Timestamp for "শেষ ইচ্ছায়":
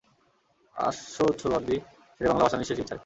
2.69-2.99